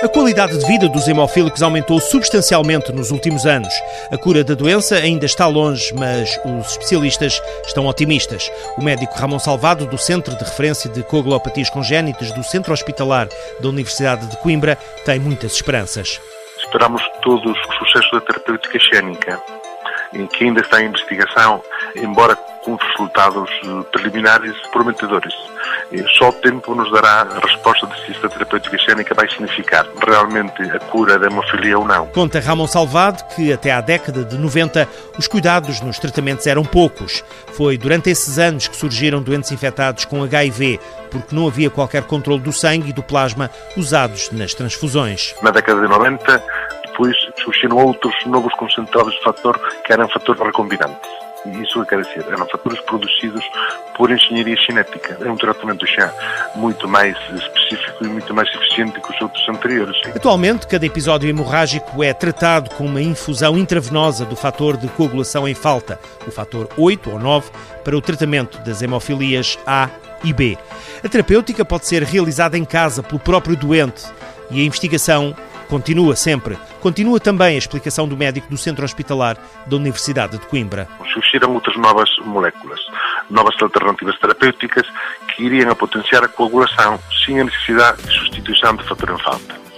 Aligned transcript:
A 0.00 0.06
qualidade 0.06 0.56
de 0.56 0.64
vida 0.64 0.88
dos 0.88 1.08
hemofílicos 1.08 1.60
aumentou 1.60 1.98
substancialmente 1.98 2.92
nos 2.92 3.10
últimos 3.10 3.44
anos. 3.44 3.74
A 4.12 4.16
cura 4.16 4.44
da 4.44 4.54
doença 4.54 4.94
ainda 4.94 5.26
está 5.26 5.48
longe, 5.48 5.92
mas 5.92 6.38
os 6.44 6.70
especialistas 6.70 7.42
estão 7.66 7.84
otimistas. 7.84 8.48
O 8.76 8.82
médico 8.82 9.18
Ramon 9.18 9.40
Salvado, 9.40 9.86
do 9.86 9.98
Centro 9.98 10.36
de 10.36 10.44
Referência 10.44 10.88
de 10.88 11.02
Coagulopatias 11.02 11.68
Congénitas 11.68 12.30
do 12.30 12.44
Centro 12.44 12.72
Hospitalar 12.72 13.28
da 13.58 13.68
Universidade 13.68 14.28
de 14.28 14.36
Coimbra, 14.36 14.76
tem 15.04 15.18
muitas 15.18 15.54
esperanças. 15.54 16.20
Esperamos 16.58 17.02
todos 17.22 17.58
o 17.58 17.84
sucesso 17.84 18.12
da 18.12 18.20
terapêutica 18.20 18.78
xénica, 18.78 19.42
que 20.32 20.44
ainda 20.44 20.60
está 20.60 20.80
em 20.80 20.86
investigação, 20.86 21.60
embora 21.96 22.36
com 22.36 22.76
resultados 22.76 23.50
preliminares 23.90 24.56
prometedores. 24.70 25.34
Só 26.16 26.28
o 26.28 26.32
tempo 26.34 26.74
nos 26.74 26.90
dará 26.92 27.22
a 27.22 27.40
resposta 27.40 27.86
de 27.86 28.06
se 28.18 28.26
esta 28.26 28.28
terapêutica 28.28 28.78
xénica 28.78 29.14
vai 29.14 29.28
significar 29.28 29.86
realmente 30.06 30.62
a 30.62 30.78
cura 30.78 31.18
da 31.18 31.26
hemofilia 31.26 31.78
ou 31.78 31.84
não. 31.84 32.06
Conta 32.08 32.40
Ramon 32.40 32.66
Salvado 32.66 33.22
que 33.34 33.52
até 33.52 33.70
à 33.70 33.80
década 33.80 34.24
de 34.24 34.36
90 34.36 34.88
os 35.18 35.26
cuidados 35.26 35.80
nos 35.80 35.98
tratamentos 35.98 36.46
eram 36.46 36.64
poucos. 36.64 37.24
Foi 37.54 37.78
durante 37.78 38.10
esses 38.10 38.38
anos 38.38 38.68
que 38.68 38.76
surgiram 38.76 39.22
doentes 39.22 39.52
infectados 39.52 40.04
com 40.04 40.22
HIV, 40.22 40.80
porque 41.10 41.34
não 41.34 41.46
havia 41.46 41.70
qualquer 41.70 42.02
controle 42.02 42.40
do 42.40 42.52
sangue 42.52 42.90
e 42.90 42.92
do 42.92 43.02
plasma 43.02 43.50
usados 43.76 44.30
nas 44.32 44.54
transfusões. 44.54 45.34
Na 45.42 45.50
década 45.50 45.80
de 45.80 45.88
90, 45.88 46.44
depois 46.86 47.16
surgiram 47.42 47.76
outros 47.76 48.14
novos 48.26 48.52
concentrados 48.54 49.14
de 49.14 49.22
fator 49.22 49.58
que 49.84 49.92
eram 49.92 50.08
fatores 50.08 50.42
recombinantes 50.42 51.27
isso 51.46 51.84
dizer, 51.84 52.24
eram 52.30 52.46
fatores 52.46 52.80
produzidos 52.80 53.44
por 53.96 54.10
engenharia 54.10 54.56
cinética. 54.64 55.16
É 55.20 55.30
um 55.30 55.36
tratamento 55.36 55.86
já 55.86 56.12
muito 56.54 56.88
mais 56.88 57.16
específico 57.34 58.04
e 58.04 58.08
muito 58.08 58.34
mais 58.34 58.48
eficiente 58.54 59.00
que 59.00 59.10
os 59.10 59.20
outros 59.20 59.48
anteriores. 59.48 59.96
Atualmente, 60.14 60.66
cada 60.66 60.84
episódio 60.84 61.28
hemorrágico 61.28 62.02
é 62.02 62.12
tratado 62.12 62.70
com 62.70 62.84
uma 62.84 63.02
infusão 63.02 63.56
intravenosa 63.56 64.24
do 64.24 64.36
fator 64.36 64.76
de 64.76 64.88
coagulação 64.88 65.48
em 65.48 65.54
falta, 65.54 65.98
o 66.26 66.30
fator 66.30 66.68
8 66.76 67.10
ou 67.10 67.18
9, 67.18 67.50
para 67.84 67.96
o 67.96 68.00
tratamento 68.00 68.58
das 68.58 68.82
hemofilias 68.82 69.58
A 69.66 69.88
e 70.24 70.32
B. 70.32 70.58
A 71.02 71.08
terapêutica 71.08 71.64
pode 71.64 71.86
ser 71.86 72.02
realizada 72.02 72.58
em 72.58 72.64
casa 72.64 73.02
pelo 73.02 73.20
próprio 73.20 73.56
doente 73.56 74.04
e 74.50 74.60
a 74.60 74.64
investigação 74.64 75.34
Continua 75.68 76.16
sempre. 76.16 76.56
Continua 76.80 77.18
também 77.18 77.54
a 77.54 77.58
explicação 77.58 78.06
do 78.06 78.16
médico 78.16 78.48
do 78.48 78.56
Centro 78.56 78.84
Hospitalar 78.84 79.36
da 79.66 79.76
Universidade 79.76 80.38
de 80.38 80.46
Coimbra. 80.46 80.88
Surgiram 81.12 81.52
outras 81.54 81.76
novas 81.76 82.08
moléculas, 82.24 82.80
novas 83.28 83.60
alternativas 83.60 84.18
terapêuticas 84.18 84.86
que 85.34 85.44
iriam 85.44 85.70
a 85.70 85.74
potenciar 85.74 86.24
a 86.24 86.28
coagulação 86.28 86.98
sem 87.24 87.40
a 87.40 87.44
necessidade 87.44 88.02
de 88.02 88.12
substituição 88.12 88.76
de 88.76 88.84
fator 88.84 89.10
em 89.10 89.22
falta. 89.22 89.68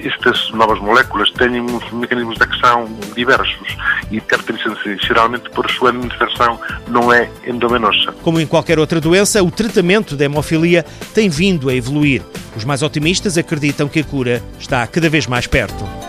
Estas 0.00 0.50
novas 0.52 0.80
moléculas 0.80 1.30
têm 1.32 1.60
uns 1.60 1.90
mecanismos 1.90 2.38
de 2.38 2.44
ação 2.44 2.88
diversos 3.14 3.76
e 4.10 4.20
caracterizam-se 4.20 4.96
geralmente 5.06 5.50
por 5.50 5.70
sua 5.70 5.90
administração 5.90 6.58
não 6.86 7.12
é 7.12 7.28
endovenosa. 7.46 8.12
Como 8.22 8.40
em 8.40 8.46
qualquer 8.46 8.78
outra 8.78 9.00
doença, 9.00 9.42
o 9.42 9.50
tratamento 9.50 10.16
da 10.16 10.24
hemofilia 10.24 10.84
tem 11.12 11.28
vindo 11.28 11.68
a 11.68 11.74
evoluir. 11.74 12.22
Os 12.56 12.64
mais 12.64 12.82
otimistas 12.82 13.36
acreditam 13.36 13.88
que 13.88 14.00
a 14.00 14.04
cura 14.04 14.42
está 14.58 14.86
cada 14.86 15.10
vez 15.10 15.26
mais 15.26 15.46
perto. 15.46 16.07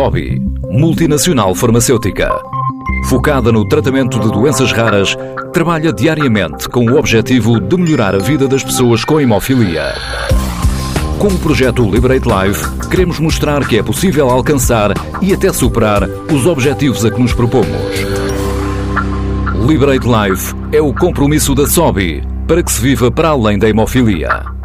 SOBI, 0.00 0.40
multinacional 0.70 1.54
farmacêutica 1.54 2.30
focada 3.04 3.52
no 3.52 3.68
tratamento 3.68 4.18
de 4.18 4.32
doenças 4.32 4.72
raras, 4.72 5.14
trabalha 5.52 5.92
diariamente 5.92 6.70
com 6.70 6.86
o 6.86 6.98
objetivo 6.98 7.60
de 7.60 7.76
melhorar 7.76 8.14
a 8.14 8.18
vida 8.18 8.48
das 8.48 8.64
pessoas 8.64 9.04
com 9.04 9.20
hemofilia. 9.20 9.92
Com 11.18 11.28
o 11.28 11.38
projeto 11.38 11.84
Liberate 11.84 12.26
Life, 12.26 12.88
queremos 12.88 13.20
mostrar 13.20 13.68
que 13.68 13.76
é 13.76 13.82
possível 13.82 14.30
alcançar 14.30 14.92
e 15.20 15.34
até 15.34 15.52
superar 15.52 16.08
os 16.32 16.46
objetivos 16.46 17.04
a 17.04 17.10
que 17.10 17.20
nos 17.20 17.34
propomos. 17.34 17.68
Liberate 19.66 20.06
Life 20.06 20.54
é 20.72 20.80
o 20.80 20.94
compromisso 20.94 21.54
da 21.54 21.66
SOBI 21.66 22.26
para 22.48 22.62
que 22.62 22.72
se 22.72 22.80
viva 22.80 23.10
para 23.10 23.28
além 23.28 23.58
da 23.58 23.68
hemofilia. 23.68 24.59